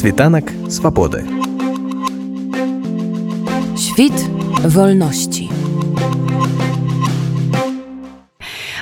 Світанак 0.00 0.48
свабоды. 0.70 1.24
Świt 3.76 4.16
wolności. 4.64 5.50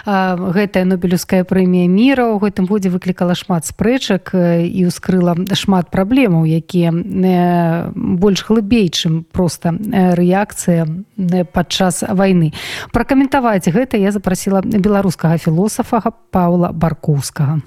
гэтая 0.06 0.84
нобелевская 0.86 1.42
прэмія 1.42 1.90
міра 1.90 2.30
ў 2.30 2.38
гэтым 2.38 2.70
годзе 2.70 2.94
выклікала 2.94 3.34
шмат 3.34 3.66
спрэчак 3.66 4.30
і 4.30 4.80
ўскрыла 4.86 5.34
шмат 5.58 5.90
праблемаў 5.90 6.46
якія 6.46 6.94
больш 6.94 8.46
глыбей 8.46 8.86
чым 8.86 9.26
просто 9.26 9.74
рэакцыя 9.74 10.86
падчас 11.50 12.06
вайны 12.08 12.54
пракаментаваць 12.94 13.66
гэта 13.66 13.98
я 13.98 14.14
запрасіла 14.14 14.62
беларускага 14.62 15.34
філосафага 15.36 16.14
паўла 16.30 16.70
баркоўскага 16.70 17.58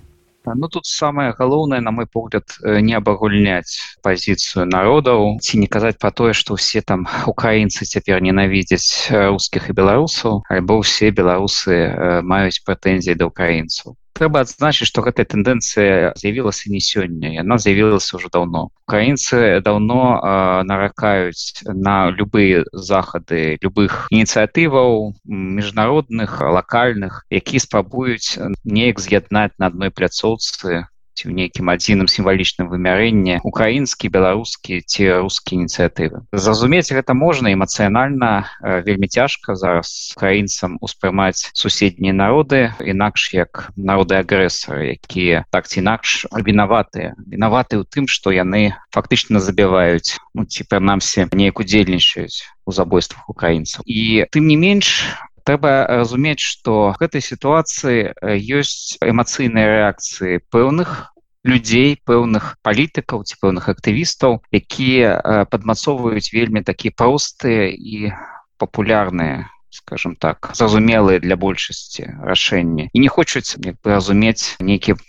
Ну 0.45 0.67
тут 0.67 0.85
самое 0.85 1.33
галоўнае 1.37 1.81
на 1.81 1.91
мой 1.91 2.07
погляд 2.07 2.57
не 2.65 2.93
абагульняць 2.97 3.77
пазіцыю 4.01 4.65
народаў 4.65 5.37
ці 5.37 5.61
не 5.61 5.67
казаць 5.67 5.97
про 6.01 6.11
тое 6.11 6.33
что 6.33 6.55
все 6.55 6.81
там 6.81 7.05
украінцы 7.33 7.85
цяпер 7.85 8.21
ненавідзяць 8.25 9.13
русскіх 9.13 9.69
і 9.69 9.77
беларусаў 9.77 10.41
альбо 10.49 10.81
ўсе 10.81 11.11
беларусы 11.13 11.77
маюць 12.25 12.63
прэтэнзіі 12.65 13.19
да 13.21 13.29
украінцаў 13.29 14.00
трэба 14.17 14.43
адзначыць 14.45 14.87
што 14.89 15.03
гэтая 15.05 15.25
тэндэнцыя 15.25 16.13
з'явілася 16.19 16.71
не 16.73 16.81
сёння 16.83 17.33
яна 17.33 17.57
з'явілася 17.57 18.19
ўжо 18.19 18.29
даўно. 18.33 18.69
Украінцы 18.87 19.61
даўно 19.65 20.01
э, 20.19 20.63
наракаюць 20.67 21.65
на 21.65 22.11
любыя 22.11 22.63
захады 22.73 23.57
любых 23.63 24.07
ініцыятываў 24.11 25.15
міжнародных 25.25 26.39
лакальных 26.41 27.25
які 27.29 27.59
спрабуюць 27.59 28.37
неяк 28.63 28.99
з'яднаць 28.99 29.55
на 29.57 29.71
адной 29.71 29.91
пляцоўцы 29.91 30.85
ці 31.21 31.29
ў 31.29 31.37
нейкім 31.37 31.69
адзіным 31.69 32.09
сімвалічным 32.09 32.71
вымярэнні 32.73 33.45
украінскі 33.45 34.09
беларускі 34.09 34.81
ці 34.81 35.21
рускія 35.21 35.61
ініцыятывы 35.61 36.25
зразумець 36.33 36.89
гэта 36.89 37.13
можна 37.13 37.53
эмацыянальна 37.53 38.49
вельмі 38.89 39.05
цяжка 39.05 39.53
зараз 39.53 40.17
украінцам 40.17 40.81
успрымаць 40.81 41.53
суседнія 41.53 42.17
народы 42.17 42.73
інакш 42.81 43.37
як 43.37 43.69
народы 43.77 44.17
агрэсары 44.17 44.97
якія 44.97 45.45
так 45.51 45.67
ці 45.67 45.81
інакш 45.81 46.25
вінаватыя. 46.31 47.13
Вінаваты 47.27 47.81
ў 47.81 47.85
тым 47.85 48.07
што 48.07 48.31
яны 48.31 48.73
фактычна 48.95 49.43
забіваюць 49.43 50.17
ну, 50.33 50.45
ці 50.45 50.63
прынамсі 50.69 51.27
неяк 51.35 51.59
удзельнічаюць 51.59 52.47
у 52.65 52.71
забойствах 52.71 53.27
украінцаў. 53.29 53.83
І 53.85 54.25
тым 54.31 54.47
не 54.47 54.55
менш 54.55 55.11
трэба 55.43 55.89
разумець 55.89 56.41
што 56.41 56.93
гэтай 56.99 57.21
сітуацыі 57.25 58.13
ёсць 58.37 58.97
эмацыйныя 59.01 59.81
рэакцыі 59.81 60.41
пэўных 60.53 61.10
людзей 61.43 61.97
пэўных 62.05 62.57
палітыкаў 62.61 63.23
ці 63.25 63.35
пэўных 63.41 63.69
актывістаў 63.73 64.41
якія 64.53 65.45
падмацоўваюць 65.49 66.33
вельмі 66.33 66.61
такія 66.61 66.93
простыя 66.95 67.71
і 67.73 68.13
папулярныя 68.61 69.49
скажем 69.71 70.15
так 70.15 70.51
зразумелыя 70.53 71.19
для 71.19 71.35
большасці 71.35 72.11
рашэнні. 72.21 72.89
І 72.93 72.97
не 72.99 73.07
хочуць 73.07 73.55
разумець 73.83 74.59
нейкія 74.59 74.99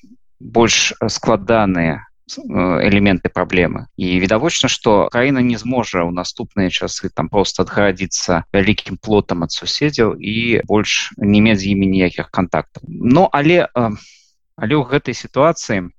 больш 0.40 0.94
складаныя 1.08 2.06
элементы 2.38 3.28
праблемы. 3.28 3.86
І 3.96 4.20
відавочна 4.20 4.68
что 4.68 5.08
краіна 5.12 5.42
не 5.42 5.58
зможа 5.58 6.06
ў 6.06 6.14
наступныя 6.14 6.70
часы 6.70 7.10
там 7.10 7.28
просто 7.28 7.66
адгарадзіцца 7.66 8.46
вялікім 8.54 8.96
плотам 8.96 9.42
ад 9.42 9.52
суседзяў 9.52 10.16
і 10.16 10.62
больш 10.64 11.12
не 11.18 11.42
мець 11.42 11.60
з 11.60 11.74
імі 11.74 11.86
ніякіх 11.86 12.30
контактаў 12.30 12.86
но 12.86 13.28
але 13.32 13.68
але 13.74 14.74
ў 14.78 14.82
гэтай 14.86 15.12
сітуацыі 15.12 15.90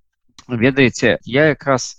ведаеце 0.48 1.18
я 1.26 1.46
якраз 1.54 1.96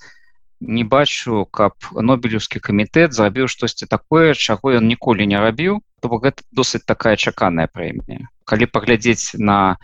не 0.61 0.85
бачу 0.85 1.45
каб 1.51 1.75
нобелевскі 1.93 2.61
камітэт 2.61 3.13
зрабіў 3.13 3.49
штосьці 3.49 3.87
такое 3.87 4.35
чаго 4.35 4.77
ён 4.81 4.89
ніколі 4.89 5.27
не 5.27 5.41
рабіў 5.41 5.81
то 6.01 6.09
бок 6.09 6.25
гэта 6.29 6.45
досыць 6.53 6.85
такая 6.85 7.17
чаканая 7.17 7.67
прэмія. 7.73 8.29
Калі 8.45 8.67
паглядзець 8.69 9.37
на 9.41 9.77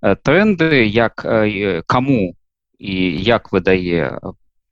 тренды 0.00 0.86
як 0.86 1.24
кому 1.86 2.34
і 2.78 2.96
як 3.22 3.52
выдае 3.52 4.18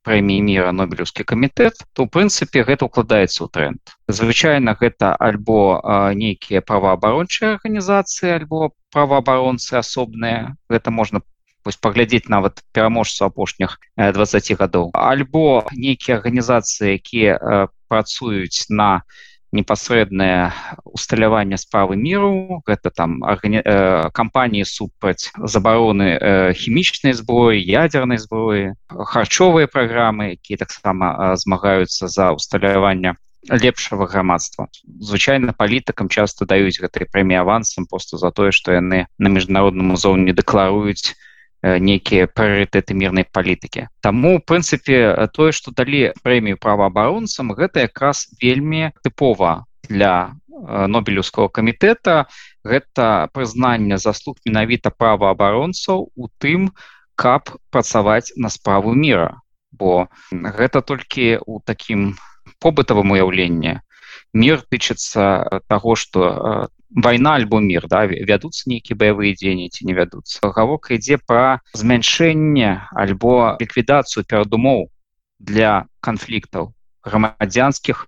прэміі 0.07 0.41
міра 0.41 0.71
нобелевскі 0.71 1.23
камітэт 1.27 1.83
то 1.93 2.03
ў 2.03 2.07
прынцыпе 2.09 2.63
гэта 2.67 2.87
укладаецца 2.87 3.45
ў 3.45 3.47
тренд. 3.51 3.81
Звычайна 4.07 4.73
гэта 4.79 5.13
альбо 5.15 5.81
нейкія 6.15 6.63
праваабарончыя 6.65 7.59
арганізацыі 7.59 8.31
альбо 8.39 8.71
праваабаронцы 8.95 9.77
асобныя. 9.77 10.55
Гэта 10.71 10.89
можна 10.89 11.21
вось 11.65 11.77
паглядзець 11.77 12.29
нават 12.29 12.61
пераможцу 12.73 13.25
апошніх 13.25 13.79
20 13.97 14.53
гадоў 14.59 14.91
альбо 14.93 15.65
нейкія 15.73 16.19
арганізацыі 16.19 16.95
якія 16.95 17.67
працуюць 17.89 18.69
на 18.69 19.01
непасрэднае 19.51 20.53
усталяванне 20.85 21.57
справы 21.57 21.97
міру 21.97 22.61
гэта 22.67 22.93
там 22.93 23.23
аргани... 23.25 23.63
кампаніі 24.13 24.65
супраць 24.65 25.33
забароны 25.37 26.53
хімічнай 26.53 27.17
зброі 27.17 27.57
ядернай 27.57 28.21
зброі 28.21 28.77
харчовыя 28.89 29.65
праграмы 29.65 30.37
якія 30.37 30.61
таксама 30.61 31.33
змагаюцца 31.35 32.07
за 32.07 32.29
усталяванне 32.37 33.17
лепшага 33.49 34.05
грамадства 34.05 34.67
звычайна 34.85 35.55
палітыкам 35.57 36.09
часто 36.13 36.45
даюць 36.45 36.77
гэтай 36.77 37.09
прэмі 37.09 37.41
авансам 37.41 37.89
просто 37.89 38.21
за 38.21 38.29
тое 38.31 38.51
што 38.51 38.77
яны 38.77 39.07
на 39.17 39.29
міжнародным 39.33 39.97
узоўні 39.97 40.35
дэкларуюць 40.37 41.17
нейкія 41.63 42.27
прыоритеты 42.31 42.95
мірнай 42.95 43.27
палітыкі 43.31 43.87
Таму 44.01 44.39
прынцыпе 44.39 45.29
тое 45.35 45.51
што 45.51 45.75
далі 45.75 46.11
прэмію 46.23 46.57
праваабаронцам 46.57 47.51
гэта 47.57 47.87
якраз 47.87 48.27
вельмі 48.41 48.91
тыпова 49.03 49.65
для 49.89 50.35
нобелевского 50.87 51.49
камітэта 51.49 52.27
гэта 52.63 53.27
прызнанне 53.33 53.97
заслуг 53.97 54.39
менавіта 54.45 54.91
праваабаронцаў 54.91 56.11
у 56.15 56.31
тым 56.39 56.71
каб 57.15 57.51
працаваць 57.71 58.31
на 58.35 58.49
справу 58.49 58.95
мира 58.95 59.39
бо 59.71 60.07
гэта 60.31 60.81
толькі 60.81 61.39
у 61.45 61.59
такім 61.59 62.15
побытавым 62.59 63.15
уяўленні 63.15 63.79
мир 64.33 64.61
тычыцца 64.61 65.61
таго 65.67 65.95
что 65.95 66.69
война 66.89 67.35
альбо 67.35 67.59
мир 67.59 67.87
да 67.87 68.05
вядуцца 68.05 68.69
нейкія 68.69 68.97
баявыя 68.97 69.33
дзеянні 69.33 69.69
ці 69.69 69.85
не 69.85 69.93
вядуцца 69.93 70.49
гаворка 70.53 70.97
ідзе 70.97 71.17
пра 71.21 71.61
змяншэнне 71.73 72.89
альбо 72.93 73.57
ліквідацыю 73.61 74.25
перадумоў 74.25 74.89
для 75.39 75.85
канфліктаў 76.01 76.73
грамадзянскіх 77.05 78.07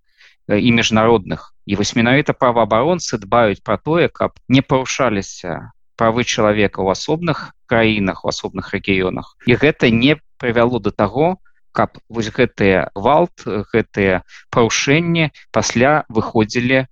і 0.49 0.69
міжнародных 0.71 1.53
і 1.65 1.75
вось 1.77 1.93
менавіта 1.95 2.33
праваабаронцы 2.33 3.21
дбаюць 3.21 3.61
пра 3.63 3.77
тое 3.77 4.09
каб 4.09 4.33
не 4.49 4.61
парушаліся 4.61 5.71
правы 5.95 6.25
чалавека 6.25 6.81
ў 6.81 6.97
асобных 6.97 7.53
краінах 7.69 8.25
у 8.25 8.33
асобных 8.33 8.73
рэгіёнах 8.73 9.37
і 9.45 9.55
гэта 9.61 9.93
не 9.93 10.17
прывяло 10.41 10.81
до 10.81 10.89
таго 10.89 11.37
каб 11.79 11.99
вось 12.15 12.31
гэтыя 12.37 12.79
гвалт 12.95 13.45
гэтыя 13.73 14.21
парушэнні 14.55 15.31
пасля 15.51 15.93
выходзілі 16.17 16.85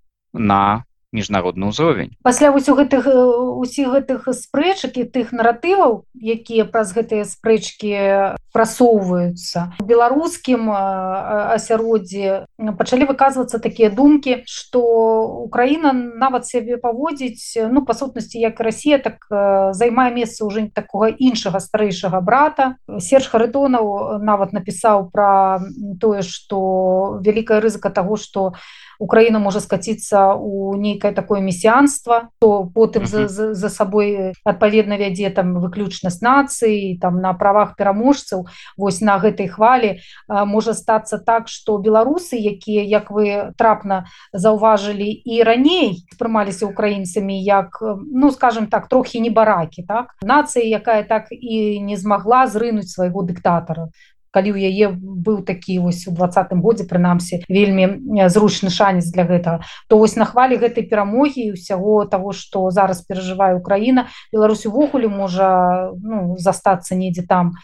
на 0.52 0.62
міжнародны 1.12 1.70
ўзровень. 1.74 2.14
Пасля 2.22 2.52
вось 2.52 2.70
у 2.70 2.76
гэтых 2.78 3.10
усіх 3.58 3.90
гэтых 3.90 4.30
спрэчак 4.30 4.98
і 5.02 5.04
тых 5.10 5.34
наратываў 5.34 6.06
якія 6.14 6.70
праз 6.70 6.94
гэтыя 6.94 7.26
спрэчкі 7.26 8.38
прасоўваюцца 8.54 9.74
беларускім 9.86 10.70
асяроддзі 10.70 12.46
пачалі 12.78 13.10
выказвацца 13.10 13.58
такія 13.62 13.90
думкі 13.90 14.46
што 14.46 14.82
Украіна 15.50 15.94
нават 15.94 16.46
сябе 16.46 16.78
паводзіць 16.78 17.70
ну 17.74 17.86
па 17.86 17.94
сутнасці 17.98 18.38
як 18.38 18.60
Росія 18.62 19.02
так 19.02 19.26
займае 19.74 20.14
месца 20.14 20.46
ўжо 20.46 20.70
такога 20.74 21.10
іншага 21.10 21.64
старэйшага 21.64 22.22
брата. 22.22 22.76
Серж 23.00 23.30
харытонаў 23.32 24.20
нават 24.22 24.54
напісаў 24.54 25.10
пра 25.14 25.64
тое 26.02 26.22
што 26.22 27.18
вялікая 27.24 27.64
рызыка 27.64 27.90
таго 27.90 28.18
што 28.18 28.54
у 28.54 28.54
Украіна 29.00 29.40
можа 29.40 29.64
скаціцца 29.64 30.36
ў 30.36 30.76
нейкае 31.00 31.14
такое 31.16 31.40
месіянства 31.40 32.30
то 32.40 32.70
потым 32.76 33.06
за, 33.06 33.28
за, 33.28 33.54
за 33.54 33.70
сабой 33.70 34.34
адпаведна 34.44 34.98
вядзе 35.00 35.30
там 35.30 35.56
выключнасць 35.60 36.22
нацыі 36.22 37.00
там 37.00 37.22
на 37.22 37.34
правах 37.34 37.76
пераможцаў 37.80 38.48
вось 38.78 39.00
на 39.02 39.18
гэтай 39.20 39.48
хвалі. 39.48 40.00
Можа 40.28 40.74
стацца 40.74 41.18
так 41.18 41.48
што 41.48 41.80
беларусы 41.80 42.36
якія 42.36 42.84
як 42.84 43.12
вы 43.12 43.56
трапна 43.56 44.06
заўважылі 44.34 45.08
і 45.08 45.44
раней 45.44 46.04
прымаліся 46.20 46.68
украінцамі 46.68 47.40
як 47.40 47.80
ну 47.82 48.32
скажем 48.32 48.68
так 48.68 48.88
трохі 48.88 49.22
не 49.22 49.30
баракі 49.30 49.84
так? 49.88 50.16
Нацыя 50.22 50.68
якая 50.68 51.04
так 51.04 51.32
і 51.32 51.80
не 51.80 51.96
змагла 51.96 52.48
зрынуць 52.48 52.92
свайго 52.92 53.24
дыктатара 53.24 53.90
калі 54.32 54.54
ў 54.54 54.70
яе 54.70 54.94
быў 54.94 55.42
такі 55.46 55.80
вось 55.84 56.06
у 56.08 56.14
двадцатым 56.14 56.62
годзе 56.62 56.86
прынамсі 56.90 57.42
вельмі 57.50 58.06
зручны 58.30 58.70
шанец 58.70 59.10
для 59.10 59.26
гэтага 59.26 59.66
то 59.88 59.98
вось 59.98 60.16
на 60.16 60.30
хвалі 60.30 60.62
гэтай 60.62 60.86
перамогі 60.86 61.54
ўсяго 61.58 62.06
того 62.06 62.34
что 62.34 62.70
зараз 62.72 63.04
перажывае 63.06 63.56
Украіна 63.58 64.08
Беларусь 64.32 64.66
увогуле 64.66 65.08
можа 65.08 65.92
ну, 65.98 66.38
застацца 66.38 66.96
недзе 66.96 67.26
там 67.26 67.58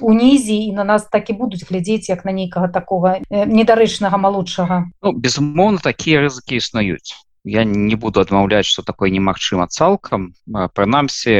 унізе 0.00 0.54
і 0.54 0.72
на 0.72 0.84
нас 0.84 1.06
так 1.10 1.30
і 1.30 1.38
будуць 1.38 1.62
глядзець 1.70 2.08
як 2.08 2.24
на 2.24 2.32
нейкага 2.32 2.68
такого 2.68 3.22
недарэчнага 3.30 4.18
малодшага. 4.18 4.90
Ну, 5.02 5.12
безумоўна 5.12 5.78
такія 5.78 6.24
рызыкі 6.26 6.58
існуюць 6.58 7.14
я 7.44 7.64
не 7.64 7.94
буду 7.94 8.20
адмаўляць 8.20 8.66
что 8.66 8.82
такое 8.82 9.10
немагчыма 9.12 9.68
цалкам 9.68 10.32
прынамсі 10.74 11.36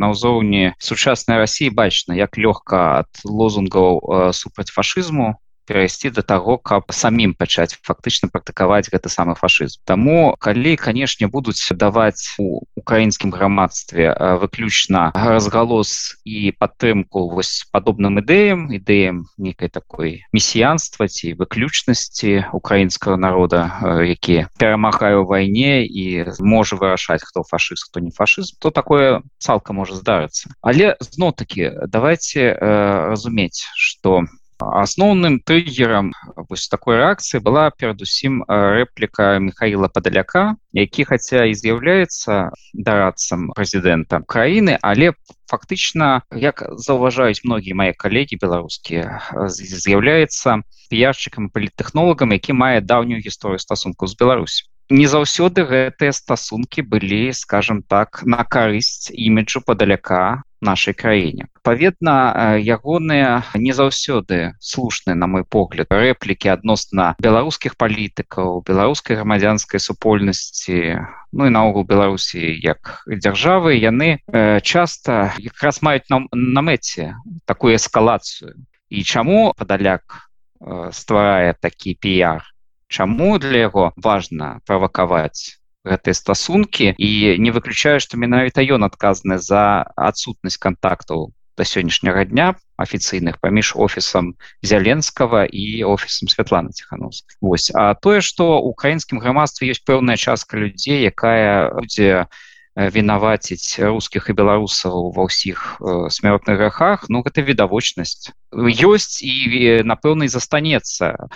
на 0.00 0.10
ўзроўні 0.12 0.72
сучаснай 0.80 1.38
Росіі 1.44 1.70
бачна 1.70 2.16
як 2.16 2.40
лёгка 2.40 3.04
ад 3.04 3.10
лозунгаў 3.24 4.32
супраць 4.32 4.72
фашызму 4.72 5.36
перайсці 5.66 6.10
до 6.10 6.22
таго 6.22 6.58
каб 6.58 6.90
самім 6.90 7.34
пачаць 7.34 7.76
фактычна 7.82 8.28
практыкаваць 8.28 8.88
гэты 8.92 9.08
самы 9.08 9.34
фашызм. 9.34 9.80
Таму 9.84 10.36
калі 10.38 10.76
канешне 10.76 11.26
будуць 11.28 11.60
даваць 11.72 12.36
у 12.38 12.62
украінскім 12.76 13.32
грамадстве 13.32 14.12
выключна 14.40 15.10
разгалос 15.14 16.20
і 16.24 16.52
падтрымку 16.58 17.28
вось 17.32 17.64
падобным 17.72 18.20
ідэям 18.20 18.68
ідэям 18.72 19.24
нейкай 19.38 19.68
такой 19.68 20.22
месіянства 20.32 21.08
ці 21.08 21.34
выключнасці 21.40 22.52
украінскага 22.52 23.16
народа 23.16 23.72
які 24.04 24.46
перамагаю 24.58 25.24
вайне 25.24 25.84
і 25.84 26.28
можа 26.40 26.76
вырашаць 26.76 27.24
хто 27.24 27.42
фашыст 27.42 27.88
хто 27.88 28.00
не 28.00 28.12
фашызм 28.12 28.60
то 28.60 28.70
такое 28.70 29.22
цалкам 29.38 29.76
можа 29.76 29.96
здарыцца. 29.96 30.52
Але 30.60 30.96
зно-таки 31.00 31.72
давайте 31.88 32.52
э, 32.52 33.08
разумець 33.10 33.66
что 33.74 34.24
у 34.24 34.43
асноўным 34.58 35.40
триггером 35.40 36.12
вось 36.48 36.68
такой 36.68 36.96
реакции 36.96 37.38
была 37.38 37.70
перадусім 37.70 38.44
рэпліка 38.48 39.38
михаила 39.38 39.88
падаляка 39.88 40.56
які 40.72 41.04
хотя 41.04 41.44
і 41.44 41.54
з'яўляецца 41.54 42.50
дарадцам 42.72 43.50
прэзідэнта 43.54 44.22
краіны 44.26 44.78
але 44.82 45.12
фактычна 45.50 46.22
як 46.30 46.62
заўважаюць 46.76 47.44
многія 47.44 47.74
мои 47.74 47.92
калегі 47.92 48.38
беларускія 48.40 49.20
з'яўляецца 49.48 50.62
піярчыкам 50.90 51.50
політтэхнолагам 51.50 52.32
які 52.32 52.52
мае 52.52 52.80
даўнюю 52.80 53.20
гісторыю 53.20 53.58
стасунку 53.58 54.06
з 54.06 54.16
Беларусь 54.16 54.64
не 54.90 55.06
заўсёды 55.08 55.64
гэтыя 55.64 56.12
стасункі 56.12 56.82
былі 56.82 57.32
скажем 57.32 57.82
так 57.82 58.20
на 58.24 58.44
карысць 58.44 59.08
іміджу 59.10 59.64
падаляка 59.64 60.44
нашай 60.64 60.94
краіне. 60.96 61.46
Паведна 61.62 62.56
ягоныя 62.58 63.44
не 63.54 63.72
заўсёды 63.76 64.56
слушны 64.60 65.14
на 65.14 65.28
мой 65.28 65.44
погляд 65.44 65.92
рэплікі 65.92 66.48
адносна 66.56 67.14
беларускіх 67.20 67.76
палітыкаў 67.76 68.64
беларускай 68.64 69.20
грамадзянскай 69.20 69.80
супольнасці 69.80 70.98
ну 71.34 71.46
і 71.46 71.50
наогул 71.50 71.84
беларусі 71.84 72.40
як 72.40 73.04
дзяржавы. 73.06 73.74
Яны 73.76 74.18
э, 74.18 74.60
часта 74.60 75.34
якраз 75.38 75.82
маюць 75.82 76.08
нам 76.08 76.28
на 76.32 76.62
мэце 76.62 77.14
такую 77.44 77.74
эскалацыю. 77.74 78.54
І 78.88 79.02
чаму 79.02 79.52
падаляк 79.58 80.04
э, 80.14 80.90
стварае 80.94 81.54
такі 81.58 81.98
піяр? 81.98 82.46
Чаму 82.88 83.38
для 83.42 83.66
яго 83.66 83.92
важна 83.96 84.60
правакаваць 84.66 85.58
гэтыя 85.84 86.16
стасункі 86.16 86.94
і 86.96 87.10
не 87.38 87.50
выключаю 87.54 88.00
што 88.00 88.16
менавіта 88.16 88.64
ён 88.64 88.88
адказаны 88.88 89.38
за 89.38 89.84
адсутнасць 89.96 90.60
контактаў 90.60 91.30
до 91.56 91.62
сённяшняга 91.62 92.24
дня 92.24 92.54
афіцыйных 92.76 93.38
паміж 93.38 93.74
офісам 93.76 94.34
зяленскага 94.62 95.46
і 95.46 95.84
офісам 95.84 96.28
Святлана 96.28 96.74
ціханос 96.74 97.22
Вось 97.40 97.70
а 97.74 97.94
тое 97.94 98.20
што 98.20 98.58
украінскім 98.58 99.22
грамадстве 99.22 99.70
ёсць 99.70 99.84
пэўная 99.86 100.16
частка 100.16 100.58
людзей 100.58 101.06
якая 101.06 101.70
будзе 101.78 102.26
вінаваціць 102.74 103.78
рускіх 103.86 104.30
і 104.30 104.34
беларусаў 104.34 105.14
ва 105.14 105.30
ўсіх 105.30 105.78
смяротных 106.10 106.58
грахах 106.58 107.06
ну 107.06 107.22
гэта 107.22 107.46
відавочнасць 107.46 108.34
ёсць 108.50 109.22
і 109.22 109.86
напэўна 109.86 110.26
застанецца 110.26 111.30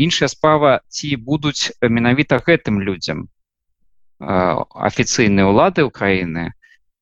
іншая 0.00 0.32
справа 0.32 0.80
ці 0.88 1.20
будуць 1.20 1.68
менавіта 1.84 2.40
гэтым 2.40 2.80
людзям 2.80 3.28
афіцыйныя 4.20 5.50
ўлады 5.50 5.84
Украіны 5.84 6.52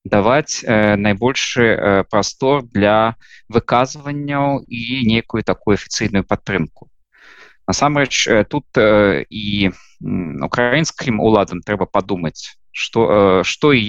даваць 0.04 0.64
э, 0.64 0.96
найбольшы 0.96 1.62
э, 1.62 2.04
прастор 2.10 2.62
для 2.62 3.14
выказванняў 3.48 4.64
і 4.66 5.06
некую 5.06 5.42
такую 5.42 5.74
афіцыйную 5.74 6.24
падтрымку. 6.24 6.90
Насамрэч 7.68 8.26
э, 8.26 8.44
тут 8.44 8.66
і 8.76 9.70
украінскім 10.42 11.20
уладам 11.22 11.62
трэба 11.62 11.86
падумаць, 11.86 12.58
што, 12.72 13.44
што 13.46 13.70
і 13.72 13.86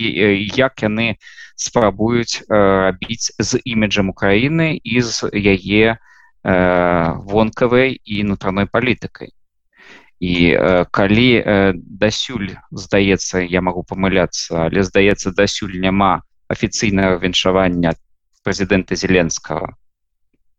як 0.53 0.83
яны 0.85 1.17
спрабуюць 1.57 2.45
рабіць 2.49 3.33
з 3.39 3.57
іміджам 3.65 4.13
Украіны 4.13 4.77
і 4.77 5.01
з 5.01 5.33
яе 5.33 5.97
вонкавай 6.43 7.97
і 8.05 8.23
нутраной 8.29 8.69
палітыкай 8.69 9.33
і 10.23 10.55
э, 10.55 10.85
калі 10.91 11.29
э, 11.35 11.73
дасюль 11.75 12.55
здаецца 12.71 13.43
я 13.43 13.59
могу 13.59 13.83
памыляцца 13.83 14.71
але 14.71 14.83
здаецца 14.87 15.35
дасюль 15.35 15.75
няма 15.83 16.23
афіцыйнага 16.47 17.19
віншавання 17.19 17.91
прэзідэнта 18.47 18.95
зеленскага. 18.95 19.75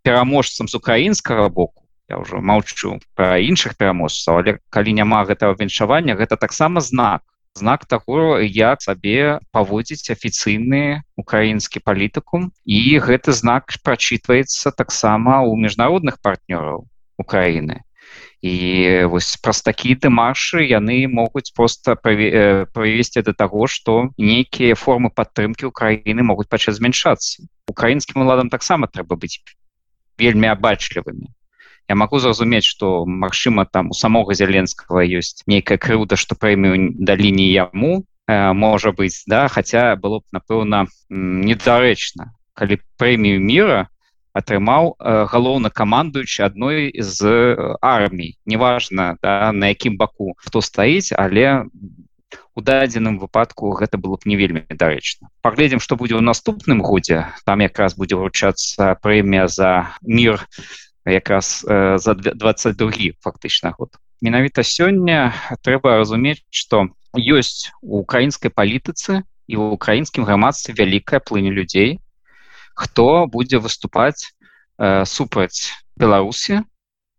Пераможцам 0.05 0.69
з 0.69 0.77
украінскага 0.77 1.49
боку 1.49 1.81
я 2.13 2.21
ўжо 2.21 2.45
маўчу 2.45 3.01
пра 3.17 3.41
іншых 3.41 3.81
пераможцаў 3.81 4.43
але 4.43 4.55
калі 4.69 4.93
няма 5.01 5.25
гэтага 5.25 5.57
віншавання 5.57 6.19
гэта 6.21 6.37
таксама 6.37 6.85
знак. 6.85 7.25
Знак 7.57 7.89
таго 7.89 8.45
як 8.45 8.85
сабе 8.85 9.41
паводзіць 9.49 10.13
афіцыйны 10.13 11.01
украінскі 11.17 11.81
палітыкум 11.81 12.53
і 12.69 12.85
гэты 13.01 13.33
знак 13.33 13.73
прачытваецца 13.81 14.77
таксама 14.77 15.41
ў 15.41 15.57
міжнародных 15.57 16.21
партнёраў 16.21 16.85
Украіны 17.17 17.81
і 18.45 19.05
вось 19.09 19.41
праз 19.41 19.63
такія 19.65 19.97
дэмаршы 19.97 20.69
яны 20.69 21.09
могуць 21.09 21.49
просто 21.57 21.97
правесці 21.97 23.23
да 23.25 23.33
таго 23.33 23.65
што 23.65 24.13
нейкія 24.21 24.77
формы 24.77 25.09
падтрымкі 25.09 25.73
ўкраіны 25.73 26.21
могуць 26.21 26.53
пачаць 26.53 26.77
змяншацца. 26.77 27.49
Украінскім 27.73 28.21
уладам 28.21 28.53
таксама 28.53 28.85
трэба 28.85 29.17
быць 29.17 29.41
вельмі 30.21 30.53
абачлівымі. 30.53 31.33
Я 31.89 31.97
могу 31.97 32.21
зразумець 32.21 32.69
что 32.69 33.09
Мачыма 33.09 33.65
там 33.65 33.89
у 33.89 33.97
самога 33.97 34.37
зяленскага 34.37 35.09
ёсць 35.09 35.41
нейкая 35.49 35.81
крыўда 35.81 36.21
што 36.21 36.37
прэмію 36.37 37.01
далі 37.01 37.33
не 37.33 37.49
яму 37.49 38.05
э, 38.29 38.53
можа 38.53 38.93
быць 38.93 39.25
да 39.25 39.49
хотя 39.49 39.97
было 39.97 40.21
б 40.21 40.25
напэўна 40.37 40.85
недарэчна 41.09 42.29
калі 42.53 42.77
прэмію 43.01 43.41
мира 43.41 43.89
атрымаў 44.35 44.99
э, 44.99 45.27
галоўнакамандуючы 45.31 46.43
адной 46.43 46.91
з 46.99 47.57
армій. 47.81 48.35
Неважна 48.47 49.17
да, 49.23 49.53
на 49.53 49.71
якім 49.71 49.97
баку 49.97 50.35
хто 50.37 50.61
стаіць 50.61 51.15
але 51.15 51.71
у 52.55 52.61
дадзеным 52.61 53.19
выпадку 53.23 53.71
гэта 53.79 53.99
было 53.99 54.19
б 54.19 54.27
не 54.27 54.35
вельмі 54.35 54.67
дарэчна 54.71 55.31
паглядзім 55.43 55.79
што 55.79 55.95
будзе 55.95 56.19
ў 56.19 56.23
наступным 56.27 56.83
годзе 56.83 57.31
там 57.47 57.63
якраз 57.63 57.95
будзе 57.95 58.19
вручацца 58.19 58.99
прэмія 58.99 59.47
за 59.47 59.95
мир 60.03 60.43
якраз 61.07 61.63
э, 61.69 61.99
за 61.99 62.15
22 62.15 63.15
фактычна 63.23 63.75
год. 63.79 63.95
Менавіта 64.23 64.67
сёння 64.67 65.35
трэба 65.63 66.03
разумець 66.03 66.43
што 66.51 66.91
ёсць 67.15 67.71
у 67.83 68.03
украінскай 68.03 68.51
палітыцы 68.51 69.23
і 69.47 69.55
ў 69.55 69.65
украінскім 69.79 70.27
грамадстве 70.27 70.75
вялікая 70.75 71.21
плынь 71.21 71.55
людзей 71.55 72.01
хто 72.75 73.27
будзе 73.27 73.59
выступаць 73.59 74.34
супраць 75.07 75.73
беларусі 75.97 76.63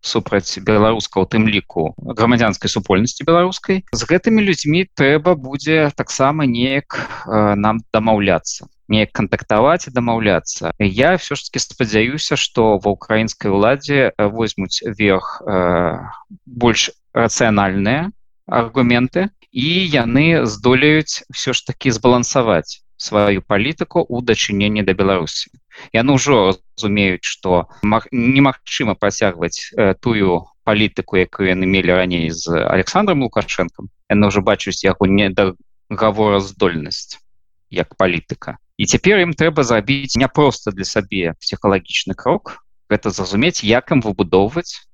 супраць 0.06 0.62
беларускаў 0.62 1.26
тым 1.34 1.50
ліку 1.50 1.90
грамадзянскай 1.98 2.70
супольнасці 2.70 3.26
беларускай 3.26 3.82
з 3.90 4.02
гэтымі 4.12 4.46
людзьмі 4.46 4.86
трэба 4.94 5.34
будзе 5.36 5.90
таксама 5.98 6.46
неяк 6.46 7.00
э, 7.02 7.56
нам 7.56 7.82
дамаўляцца 7.96 8.70
неяк 8.88 9.12
кантактаваць 9.18 9.88
і 9.90 9.94
дамаўляцца. 9.96 10.72
Я 10.80 11.18
все 11.18 11.36
ж 11.36 11.50
таки 11.50 11.60
спадзяюся 11.60 12.38
что 12.38 12.78
ва 12.78 12.94
украінскай 12.94 13.52
уладзе 13.52 14.14
возьмуць 14.18 14.86
верх 14.86 15.42
э, 15.42 15.98
больш 16.46 16.92
рацыянальныя 17.14 18.12
аргументы 18.46 19.30
і 19.52 19.68
яны 19.90 20.46
здолеюць 20.46 21.26
все 21.34 21.54
ж 21.54 21.66
таки 21.66 21.90
збалансаваць 21.90 22.86
сваю 22.98 23.42
палітыку 23.42 24.06
ў 24.06 24.22
дачыненні 24.22 24.86
да 24.86 24.94
беларусі 24.94 25.50
яны 25.94 26.16
ўжо 26.18 26.54
разумеюць 26.54 27.24
што 27.24 27.68
немагчыма 28.12 28.96
працягваць 28.96 29.72
э, 29.78 29.94
тую 30.00 30.48
палітыку 30.64 31.18
якую 31.22 31.50
яны 31.50 31.66
мелі 31.70 31.94
раней 31.94 32.30
з 32.30 32.50
александром 32.50 33.22
лукашенком. 33.24 33.90
Яны 34.10 34.34
ўжо 34.34 34.42
бачуць 34.42 34.84
яго 34.84 35.06
не 35.06 35.30
дагавораздольнасць 35.30 37.22
як 37.70 37.96
палітыка 37.96 38.58
і 38.78 38.86
цяпер 38.86 39.24
ім 39.24 39.34
трэба 39.34 39.64
зрабіць 39.64 40.20
не 40.20 40.28
проста 40.28 40.72
для 40.72 40.86
сабе 40.86 41.34
псіхалагічны 41.40 42.16
крок 42.16 42.62
гэта 42.92 43.10
зразумець 43.10 43.64
як 43.64 43.92
ім 43.96 44.04
выбудоўваць 44.06 44.86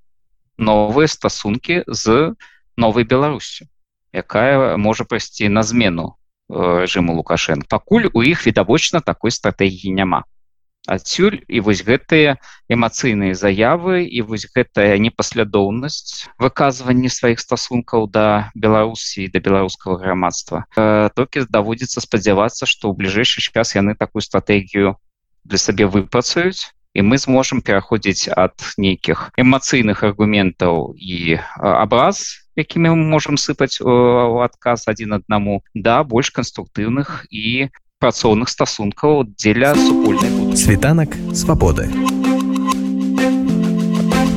новыя 0.57 1.09
стасункі 1.11 1.81
з 1.87 2.33
новай 2.77 3.03
беларусю 3.03 3.67
якая 4.13 4.77
можа 4.77 5.03
прайсці 5.03 5.49
на 5.49 5.63
змену 5.63 6.15
режиму 6.49 7.15
лукашенко 7.15 7.67
пакуль 7.69 8.09
у 8.13 8.23
іх 8.23 8.45
відавочна 8.47 9.01
такой 9.01 9.31
стратегії 9.31 9.93
няма 9.93 10.23
адсюль 10.87 11.41
і 11.47 11.61
вось 11.61 11.83
гэтыя 11.85 12.37
эмацыйныя 12.71 13.37
заявы 13.37 14.01
і 14.05 14.25
вось 14.25 14.47
гэтая 14.49 14.97
непаслядоўнасць 14.97 16.25
выказванні 16.41 17.09
сваіх 17.09 17.39
стасункаў 17.39 18.09
да 18.09 18.49
беларусі 18.55 19.29
да 19.29 19.39
беларускага 19.39 20.01
грамадства. 20.01 20.65
Э, 20.75 21.09
толькі 21.13 21.45
даводзіцца 21.49 22.01
спадзявацца 22.01 22.65
што 22.65 22.89
ў 22.89 22.97
бліжэйшы 22.97 23.45
час 23.45 23.77
яны 23.77 23.93
такую 23.93 24.25
стратэгію 24.25 24.97
для 25.45 25.57
сабе 25.57 25.85
выпрацуюць 25.85 26.73
і 26.93 27.01
мы 27.07 27.17
зможам 27.17 27.61
пераходзіць 27.61 28.27
ад 28.35 28.57
нейкіх 28.77 29.31
эмацыйных 29.39 30.03
аргументаў 30.03 30.97
і 30.97 31.39
абраз 31.61 32.41
якімі 32.59 32.91
мы 32.91 33.05
можам 33.15 33.39
сыпаць 33.39 33.79
у 33.79 34.41
адказ 34.43 34.83
адзін 34.91 35.15
аднаму 35.19 35.61
да 35.73 36.03
больш 36.03 36.33
канструктыўных 36.35 37.25
і 37.31 37.71
працоўных 38.01 38.49
стасункаў 38.49 39.23
дзеля 39.37 39.75
супольнай 39.77 40.57
світанак 40.57 41.15
свабоды 41.37 41.85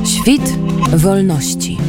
Świt 0.05 0.45
wolności. 1.03 1.84